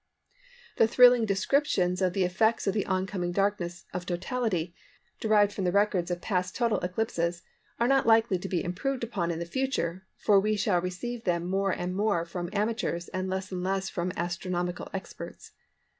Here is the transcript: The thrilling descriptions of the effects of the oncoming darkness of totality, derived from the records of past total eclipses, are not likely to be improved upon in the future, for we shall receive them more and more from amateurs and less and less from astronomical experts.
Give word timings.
The 0.77 0.87
thrilling 0.87 1.27
descriptions 1.27 2.01
of 2.01 2.13
the 2.13 2.23
effects 2.23 2.65
of 2.65 2.73
the 2.73 2.87
oncoming 2.87 3.31
darkness 3.31 3.85
of 3.93 4.03
totality, 4.07 4.73
derived 5.19 5.53
from 5.53 5.63
the 5.63 5.71
records 5.71 6.09
of 6.09 6.21
past 6.21 6.55
total 6.55 6.79
eclipses, 6.79 7.43
are 7.79 7.87
not 7.87 8.07
likely 8.07 8.39
to 8.39 8.49
be 8.49 8.63
improved 8.63 9.03
upon 9.03 9.29
in 9.29 9.37
the 9.37 9.45
future, 9.45 10.07
for 10.17 10.39
we 10.39 10.55
shall 10.55 10.81
receive 10.81 11.23
them 11.25 11.47
more 11.47 11.69
and 11.69 11.95
more 11.95 12.25
from 12.25 12.49
amateurs 12.51 13.09
and 13.09 13.29
less 13.29 13.51
and 13.51 13.61
less 13.63 13.91
from 13.91 14.11
astronomical 14.17 14.89
experts. 14.91 15.51